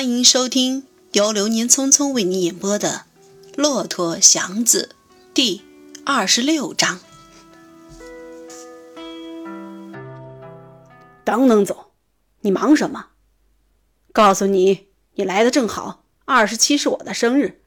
[0.00, 3.04] 欢迎收听由流年匆匆为你演播的
[3.60, 4.96] 《骆驼祥子》
[5.34, 5.60] 第
[6.06, 7.00] 二十六章。
[11.22, 11.92] 等等，走！
[12.40, 13.08] 你忙什么？
[14.10, 14.86] 告诉你，
[15.16, 16.02] 你来的正好。
[16.24, 17.60] 二十七是我的生日，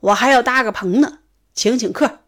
[0.00, 1.20] 我还要搭个棚呢，
[1.54, 2.18] 请请客。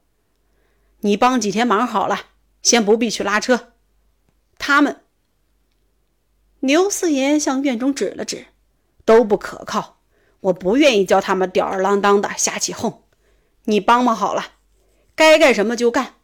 [1.00, 2.26] 你帮几天忙好了，
[2.62, 3.72] 先不必去拉车。
[4.56, 5.00] 他们，
[6.60, 8.46] 牛四爷向院中指了指。
[9.08, 9.96] 都不可靠，
[10.40, 13.04] 我不愿意叫他们吊儿郎当的瞎起哄。
[13.64, 14.52] 你帮忙好了，
[15.14, 16.16] 该干什么就干，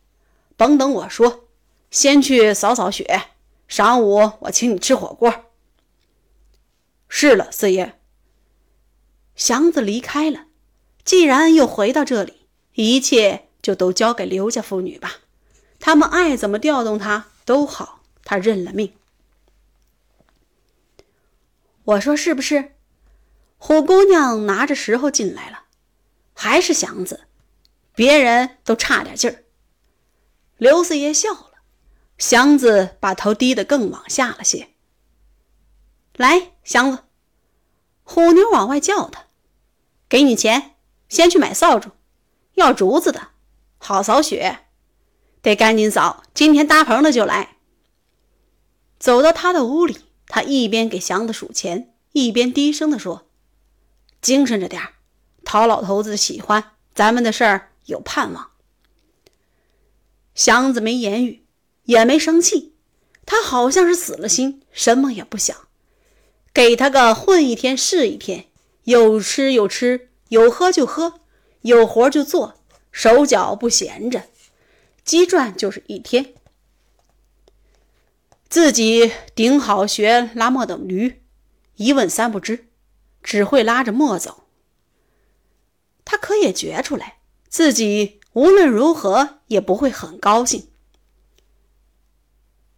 [0.59, 1.49] 甭等我说。
[1.91, 3.23] 先去扫扫雪，
[3.71, 5.47] 晌午我请你吃火锅。
[7.09, 7.99] 是了，四爷。
[9.35, 10.45] 祥子离开了，
[11.07, 15.21] 既然又回到这里，一切就都交给刘家妇女吧，
[15.81, 18.93] 他们爱怎么调动他都好，他认了命。
[21.85, 22.74] 我说是不是？
[23.67, 25.63] 虎姑娘拿着石头进来了，
[26.35, 27.23] 还是祥子，
[27.95, 29.45] 别人都差点劲儿。
[30.59, 31.53] 刘四爷笑了，
[32.19, 34.69] 祥子把头低得更往下了些。
[36.15, 37.05] 来，祥子，
[38.03, 39.29] 虎妞往外叫他，
[40.11, 40.75] 给你钱，
[41.09, 41.93] 先去买扫帚，
[42.57, 43.29] 要竹子的，
[43.79, 44.67] 好扫雪，
[45.41, 47.57] 得赶紧扫，今天搭棚的就来。
[48.99, 53.24] 走到他的屋里，他一边给祥子数钱，一边低声的说。
[54.25, 54.81] 精神着点
[55.45, 58.53] 讨老头子喜欢，咱们的事儿有盼望。
[60.35, 61.45] 祥子没言语，
[61.83, 62.73] 也没生气，
[63.27, 65.55] 他好像是死了心，什么也不想。
[66.55, 68.47] 给他个混一天是一天，
[68.85, 71.21] 有吃有吃，有喝就喝，
[71.61, 72.55] 有活就做，
[72.91, 74.25] 手脚不闲着，
[75.05, 76.33] 鸡转就是一天。
[78.49, 81.23] 自己顶好学拉磨的驴，
[81.77, 82.69] 一问三不知。
[83.25, 84.45] 只会拉着墨走。
[86.05, 87.17] 他可也觉出来，
[87.49, 90.69] 自己无论如何也不会很高兴。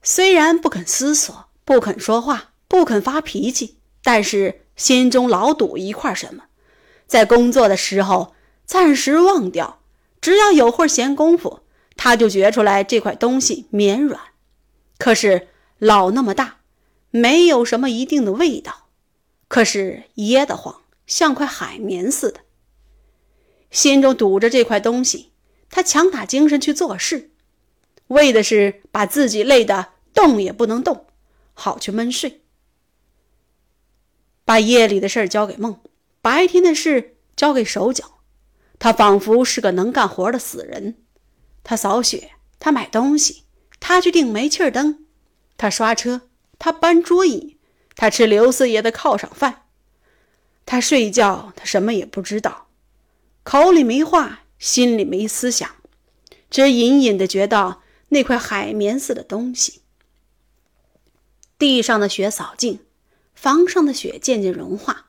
[0.03, 6.45] 虽然不肯思索，不肯说话，不肯发脾气，但是心中老堵一块什么，
[7.07, 8.35] 在工作的时候
[8.65, 9.81] 暂时忘掉。
[10.21, 11.61] 只要有会闲工夫，
[11.97, 14.21] 他就觉出来这块东西绵软，
[14.99, 15.49] 可是
[15.79, 16.59] 老那么大，
[17.11, 18.86] 没有什么一定的味道。
[19.57, 22.41] 可是噎得慌，像块海绵似的。
[23.71, 25.31] 心中堵着这块东西，
[25.71, 27.31] 他强打精神去做事，
[28.09, 31.07] 为的是把自己累得动也不能动，
[31.55, 32.43] 好去闷睡。
[34.45, 35.81] 把夜里的事交给梦，
[36.21, 38.19] 白天的事交给手脚。
[38.79, 40.99] 他仿佛是个能干活的死人。
[41.65, 43.45] 他扫雪，他买东西，
[43.81, 45.07] 他去订煤气灯，
[45.57, 46.29] 他刷车，
[46.59, 47.56] 他搬桌椅。
[47.97, 49.63] 他吃刘四爷的犒赏饭，
[50.67, 52.69] 他睡觉，他什么也不知道，
[53.43, 55.69] 口里没话，心里没思想，
[56.51, 59.81] 只隐隐的觉到那块海绵似的东西。
[61.59, 62.81] 地上的雪扫净，
[63.35, 65.07] 房上的雪渐渐融化。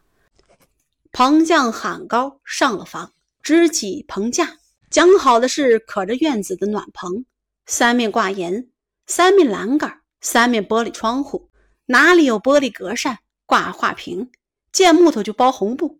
[1.11, 3.11] 棚匠喊高上了房，
[3.41, 4.59] 支起棚架，
[4.89, 7.25] 讲好的是可着院子的暖棚，
[7.65, 8.69] 三面挂檐，
[9.05, 11.46] 三面栏杆，三面玻璃窗户。
[11.87, 14.31] 哪里有玻璃格扇挂画屏，
[14.71, 15.99] 见木头就包红布。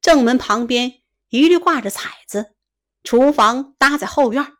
[0.00, 1.00] 正门旁边
[1.30, 2.54] 一律挂着彩子。
[3.02, 4.54] 厨房搭在后院。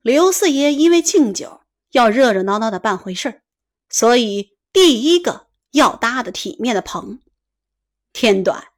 [0.00, 1.60] 刘四爷因为敬酒
[1.90, 3.42] 要热热闹闹的办回事
[3.90, 7.20] 所以第一个要搭的体面的棚。
[8.12, 8.68] 天短，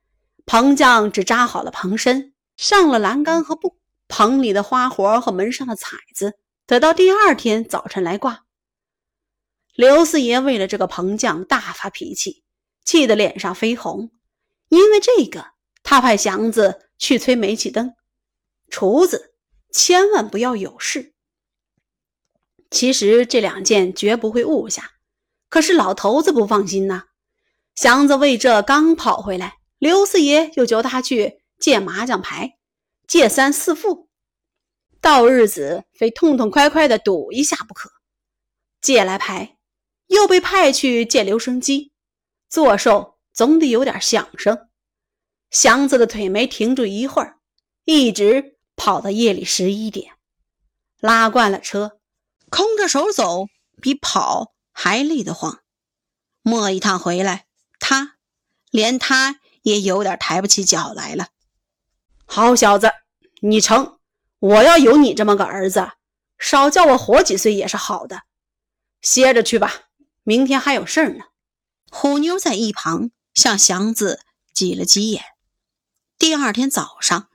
[0.46, 3.78] 棚匠只扎好了棚身，上了栏杆和布。
[4.08, 8.46] 棚里的花活和门上的彩子，得到第二天早晨来挂。
[9.80, 12.44] 刘四爷为了这个棚匠大发脾气，
[12.84, 14.10] 气得脸上绯红。
[14.68, 15.52] 因为这个，
[15.82, 17.94] 他派祥子去催煤气灯，
[18.68, 19.32] 厨子
[19.72, 21.14] 千万不要有事。
[22.70, 24.90] 其实这两件绝不会误下，
[25.48, 27.04] 可是老头子不放心呐。
[27.74, 32.58] 祥子为这刚跑回来，刘四爷又叫他去借麻将牌，
[33.06, 34.10] 借三四副，
[35.00, 37.90] 到日子非痛痛快快的赌一下不可。
[38.82, 39.56] 借来牌。
[40.10, 41.92] 又被派去借留声机，
[42.48, 44.68] 做寿总得有点响声。
[45.50, 47.38] 祥子的腿没停住一会儿，
[47.84, 50.14] 一直跑到夜里十一点。
[50.98, 52.00] 拉惯了车，
[52.50, 53.46] 空着手走
[53.80, 55.60] 比跑还累得慌。
[56.42, 57.46] 磨一趟回来，
[57.78, 58.16] 他
[58.72, 61.28] 连他也有点抬不起脚来了。
[62.26, 62.90] 好小子，
[63.42, 63.98] 你成！
[64.40, 65.92] 我要有你这么个儿子，
[66.36, 68.22] 少叫我活几岁也是好的。
[69.00, 69.89] 歇着去吧。
[70.22, 71.24] 明天还有事儿呢。
[71.90, 74.20] 虎妞在一旁向祥子
[74.52, 75.24] 挤了挤眼。
[76.18, 77.28] 第二天早上，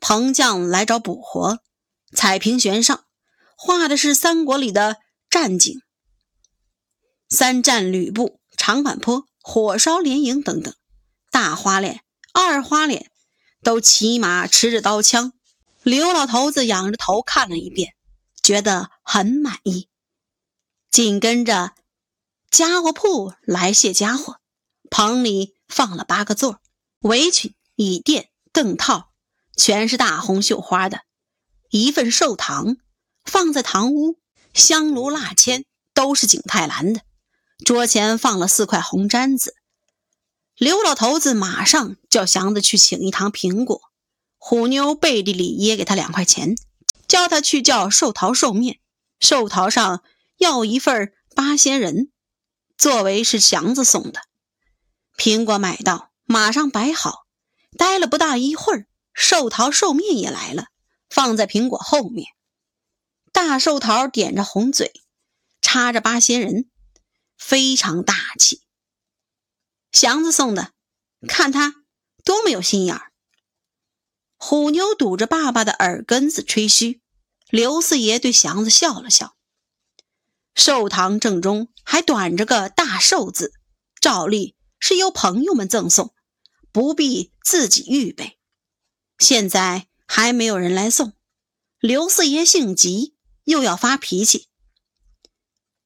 [0.00, 1.60] 彭将来找补活，
[2.12, 3.04] 彩屏悬上，
[3.56, 4.98] 画的是三国里的
[5.30, 5.80] 战景：
[7.28, 10.74] 三战吕布、长坂坡、火烧连营等等。
[11.30, 12.02] 大花脸、
[12.32, 13.10] 二花脸
[13.62, 15.32] 都骑马持着刀枪。
[15.82, 17.94] 刘老头子仰着头看了一遍，
[18.42, 19.88] 觉得很满意。
[20.90, 21.72] 紧跟着，
[22.54, 24.36] 家伙铺来卸家伙，
[24.88, 26.60] 棚里放了八个座
[27.00, 29.10] 围裙、椅垫、凳套，
[29.56, 31.00] 全是大红绣花的。
[31.70, 32.76] 一份寿糖
[33.24, 34.20] 放在堂屋，
[34.52, 37.00] 香炉蜡签都是景泰蓝的。
[37.64, 39.56] 桌前放了四块红毡子。
[40.56, 43.80] 刘老头子马上叫祥子去请一堂苹果，
[44.38, 46.54] 虎妞背地里掖给他两块钱，
[47.08, 48.78] 叫他去叫寿桃寿面，
[49.18, 50.04] 寿桃上。
[50.38, 52.10] 要一份八仙人，
[52.76, 54.20] 作为是祥子送的。
[55.16, 57.24] 苹果买到，马上摆好。
[57.76, 60.66] 待了不大一会儿，寿桃寿面也来了，
[61.10, 62.28] 放在苹果后面。
[63.32, 64.92] 大寿桃点着红嘴，
[65.60, 66.70] 插着八仙人，
[67.36, 68.62] 非常大气。
[69.90, 70.72] 祥子送的，
[71.26, 71.74] 看他
[72.24, 73.12] 多么有心眼儿。
[74.36, 77.00] 虎妞堵着爸爸的耳根子吹嘘。
[77.50, 79.36] 刘四爷对祥子笑了笑。
[80.54, 83.52] 寿堂正中还短着个大寿字，
[84.00, 86.14] 照例是由朋友们赠送，
[86.70, 88.38] 不必自己预备。
[89.18, 91.14] 现在还没有人来送，
[91.78, 94.48] 刘四爷性急，又要发脾气。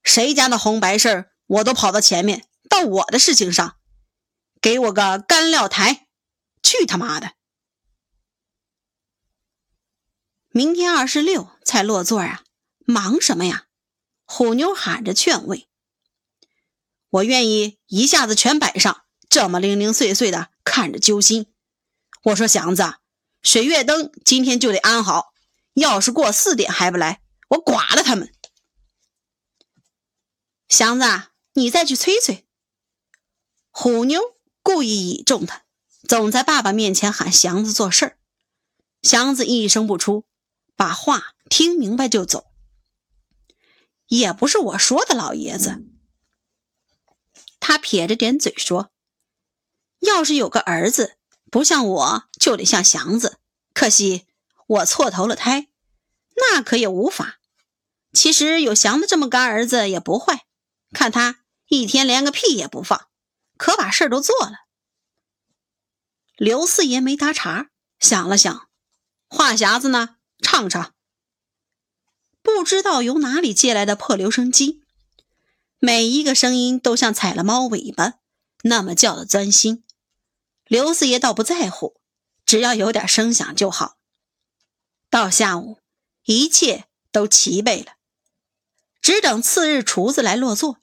[0.02, 3.76] 谁家的红白事我都跑到前面，到我的事情上，
[4.60, 6.08] 给我个干料台，
[6.62, 7.32] 去他妈的！
[10.50, 12.42] 明天二十六才落座啊，
[12.86, 13.67] 忙什么呀？
[14.30, 15.68] 虎妞喊着劝慰
[17.08, 21.46] ：“我愿意一下子全摆上，这么零零碎碎的看着揪心。”
[22.24, 22.96] 我说：“祥子，
[23.42, 25.32] 水月灯今天就得安好，
[25.72, 28.30] 要是过四点还不来，我剐了他们。”
[30.68, 31.06] 祥子，
[31.54, 32.46] 你再去催催。
[33.70, 34.20] 虎妞
[34.62, 35.64] 故意倚重他，
[36.06, 38.18] 总在爸爸面前喊祥子做事儿。
[39.00, 40.26] 祥子一声不出，
[40.76, 42.44] 把话听明白就走。
[44.08, 45.84] 也不是我说的，老爷子。
[47.60, 48.90] 他撇着点嘴说
[50.00, 51.18] ：“要是有个儿子，
[51.50, 53.38] 不像我，就得像祥子。
[53.72, 54.26] 可惜
[54.66, 55.68] 我错投了胎，
[56.36, 57.38] 那可也无法。
[58.12, 60.46] 其实有祥子这么干儿子也不坏，
[60.92, 63.08] 看他一天连个屁也不放，
[63.56, 64.66] 可把事儿都做了。”
[66.36, 68.68] 刘四爷没搭茬，想了想，
[69.28, 70.94] 话匣子呢，唱唱。
[72.42, 74.82] 不知道由哪里借来的破留声机，
[75.78, 78.14] 每一个声音都像踩了猫尾巴，
[78.62, 79.84] 那么叫的钻心。
[80.66, 82.00] 刘四爷倒不在乎，
[82.44, 83.96] 只要有点声响就好。
[85.10, 85.78] 到下午，
[86.24, 87.92] 一切都齐备了，
[89.00, 90.78] 只等次日厨子来落座。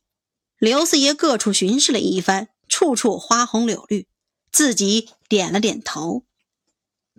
[0.57, 4.07] 刘四爷各处巡视了一番，处处花红柳绿，
[4.51, 6.23] 自己点了点头。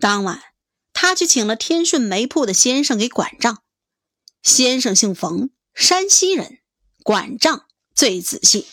[0.01, 0.43] 当晚，
[0.93, 3.63] 他去请了天顺煤铺的先生给管账。
[4.47, 6.61] 先生姓冯，山西人，
[7.03, 7.67] 管账
[7.97, 8.69] 最仔细。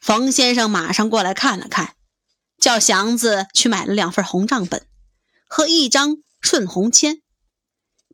[0.00, 1.94] 冯先生马上过来看了看，
[2.58, 4.84] 叫祥子去买了两份红账本
[5.46, 7.22] 和一张顺红签，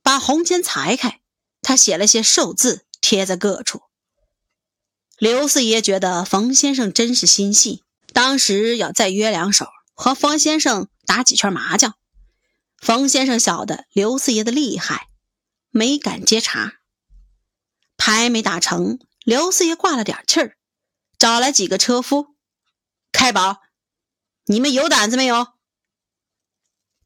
[0.03, 1.23] 把红签裁开，
[1.63, 3.81] 他写了些寿字贴在各处。
[5.17, 11.95] 刘四爷觉得冯先生真是心细，当时要再约两手，和冯先生打几圈麻将。
[12.77, 15.09] 冯先生晓得刘四爷的厉害。
[15.77, 16.79] 没敢接茬，
[17.99, 20.57] 牌没打成，刘四爷挂了点气儿，
[21.19, 22.35] 找来几个车夫
[23.13, 23.61] 开宝。
[24.47, 25.49] 你们有胆子没有？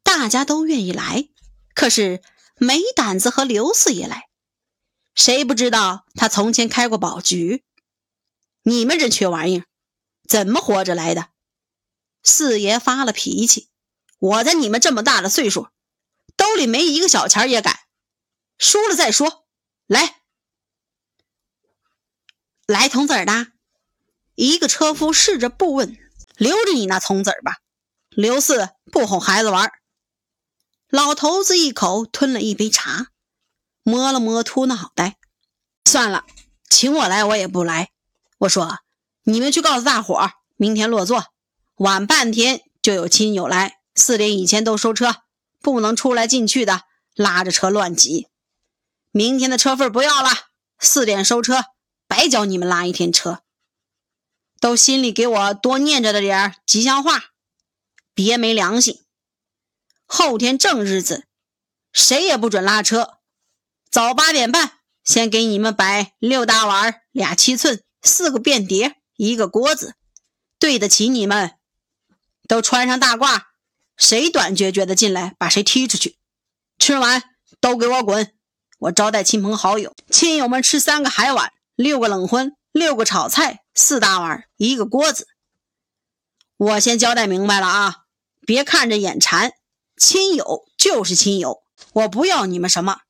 [0.04, 1.30] 大家都愿意来，
[1.74, 2.22] 可是
[2.58, 4.28] 没胆子和刘四爷来。
[5.16, 7.64] 谁不知道他从前开过宝局？
[8.62, 9.66] 你们这缺玩意儿，
[10.28, 11.30] 怎么活着来的？
[12.22, 13.68] 四爷发了脾气，
[14.20, 15.70] 我在你们这么大的岁数，
[16.36, 17.80] 兜里没一个小钱也敢。
[18.60, 19.46] 输了再说，
[19.86, 20.20] 来，
[22.66, 23.52] 来铜子儿的。
[24.34, 25.98] 一个车夫试着不问，
[26.36, 27.60] 留着你那铜子儿吧。
[28.10, 29.72] 刘四不哄孩子玩。
[30.90, 33.06] 老头子一口吞了一杯茶，
[33.82, 35.16] 摸了摸秃脑袋，
[35.86, 36.26] 算了，
[36.68, 37.90] 请我来我也不来。
[38.40, 38.80] 我说，
[39.22, 41.32] 你们去告诉大伙儿，明天落座，
[41.76, 45.22] 晚半天就有亲友来，四点以前都收车，
[45.62, 46.82] 不能出来进去的，
[47.14, 48.28] 拉着车乱挤。
[49.12, 50.30] 明天的车费不要了，
[50.78, 51.64] 四点收车，
[52.06, 53.42] 白教你们拉一天车。
[54.60, 57.30] 都心里给我多念着的点吉祥话，
[58.14, 59.02] 别没良心！
[60.04, 61.26] 后天正日子，
[61.92, 63.18] 谁也不准拉车。
[63.90, 69.96] 早八点半，先给你们摆六大碗、俩七寸、四个便碟、一个锅子，
[70.58, 71.56] 对得起你们。
[72.46, 73.44] 都穿上大褂，
[73.96, 76.18] 谁短撅撅的进来，把谁踢出去。
[76.78, 77.22] 吃完
[77.60, 78.34] 都给我滚！
[78.80, 85.26] 我招待亲朋好友，亲友们吃三个海碗，六个冷荤，六个炒菜，四大碗，一个锅子。
[86.56, 87.96] 我先交代明白了啊，
[88.46, 89.52] 别看着眼馋，
[89.98, 93.00] 亲友就是亲友，我不要你们什么，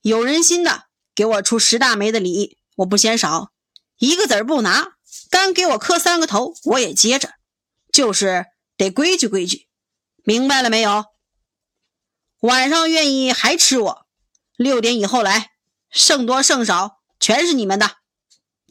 [0.00, 0.84] 有人心的
[1.14, 3.52] 给我出十大枚的礼，我不嫌少，
[3.98, 4.94] 一个子儿不拿，
[5.28, 7.34] 单给我磕三个头，我也接着，
[7.92, 8.46] 就是
[8.78, 9.68] 得规矩规矩，
[10.24, 11.04] 明白了没有？
[12.40, 14.05] 晚上愿意还吃我，
[14.56, 15.52] 六点以后来，
[15.90, 17.98] 剩多剩少全是你们的，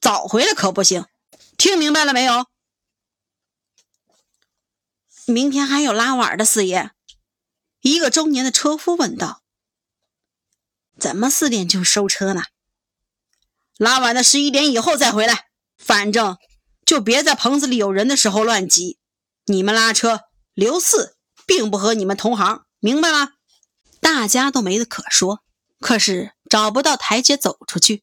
[0.01, 1.05] 早回来可不行，
[1.57, 2.47] 听明白了没有？
[5.27, 6.91] 明天还有拉碗的，四爷。
[7.81, 9.43] 一个中年的车夫问道
[10.99, 12.43] ：“怎么四点就收车呢？
[13.77, 16.37] 拉碗的十一点以后再回来，反正
[16.83, 18.97] 就别在棚子里有人的时候乱挤。
[19.45, 20.21] 你们拉车，
[20.53, 21.15] 刘四
[21.45, 23.33] 并不和你们同行，明白吗？”
[24.01, 25.43] 大家都没得可说，
[25.85, 28.01] 可是找不到台阶走出去，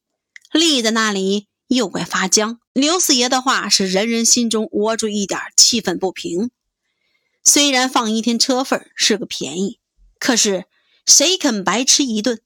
[0.53, 2.61] 立在那里又怪发僵。
[2.73, 6.53] 刘四爷的话是人人心中窝住一点气愤不平。
[7.43, 9.81] 虽然放一天车份是个便宜，
[10.21, 10.67] 可是
[11.07, 12.41] 谁肯白吃一顿？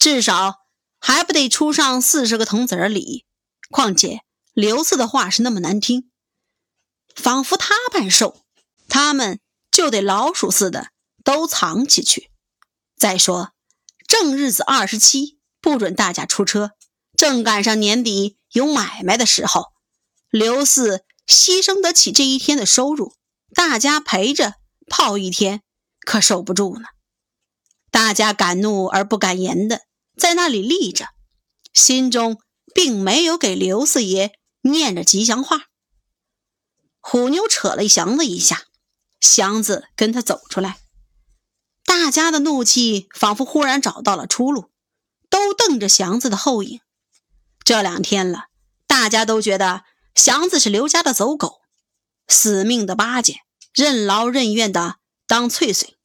[0.00, 0.62] 至少
[0.98, 3.24] 还不得出上四十个铜子儿礼？
[3.70, 4.22] 况且
[4.52, 6.10] 刘四的话是那么难听，
[7.14, 8.42] 仿佛他办寿，
[8.88, 9.38] 他们
[9.70, 10.88] 就得老鼠似的
[11.22, 12.32] 都藏起去。
[12.96, 13.51] 再说，
[14.12, 16.72] 正日子二十七不准大家出车，
[17.16, 19.68] 正赶上年底有买卖的时候，
[20.28, 23.14] 刘四牺牲得起这一天的收入，
[23.54, 25.62] 大家陪着泡一天
[26.00, 26.88] 可受不住呢。
[27.90, 29.80] 大家敢怒而不敢言的
[30.18, 31.06] 在那里立着，
[31.72, 32.38] 心中
[32.74, 35.68] 并没有给刘四爷念着吉祥话。
[37.00, 38.64] 虎妞扯了祥子一下，
[39.22, 40.81] 祥子跟他走出来。
[41.92, 44.70] 大家的怒气仿佛忽然找到了出路，
[45.28, 46.80] 都瞪着祥子的后影。
[47.62, 48.46] 这两天了，
[48.86, 49.84] 大家都觉得
[50.14, 51.60] 祥子是刘家的走狗，
[52.26, 53.42] 死命的巴结，
[53.74, 54.96] 任劳任怨的
[55.26, 55.98] 当翠翠。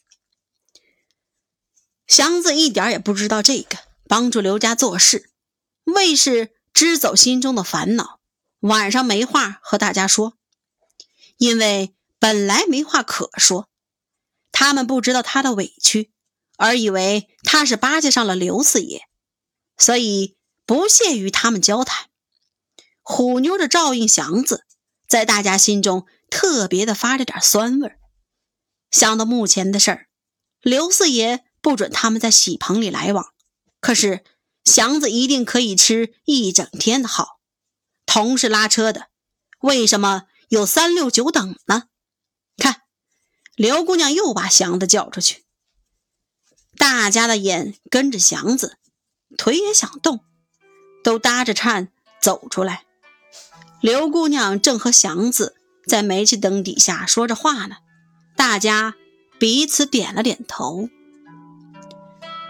[2.06, 3.78] 祥子一点也不知道这个，
[4.10, 5.32] 帮助刘家做事，
[5.86, 8.20] 为是支走心中的烦恼。
[8.60, 10.34] 晚上没话和大家说，
[11.38, 13.70] 因为本来没话可说。
[14.52, 16.12] 他们不知道他的委屈，
[16.58, 19.08] 而以为他是巴结上了刘四爷，
[19.78, 22.08] 所以不屑与他们交谈。
[23.02, 24.66] 虎妞的照应祥子，
[25.08, 27.92] 在大家心中特别的发着点酸味
[28.92, 30.08] 想到目前的事儿，
[30.62, 33.34] 刘四爷不准他们在喜棚里来往，
[33.80, 34.24] 可是
[34.66, 37.40] 祥子一定可以吃一整天的好。
[38.06, 39.08] 同是拉车的，
[39.60, 41.84] 为什么有三六九等呢？
[43.58, 45.44] 刘姑娘又把祥子叫出去，
[46.78, 48.78] 大家的眼跟着祥子，
[49.36, 50.20] 腿也想动，
[51.04, 52.84] 都搭着颤走出来。
[53.82, 55.56] 刘姑娘正和祥子
[55.88, 57.78] 在煤气灯底下说着话呢，
[58.36, 58.94] 大家
[59.40, 60.88] 彼此点了点头。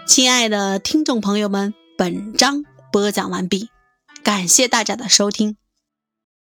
[0.06, 3.70] 亲爱的听众朋友们，本章播讲完毕，
[4.22, 5.56] 感谢大家的收听。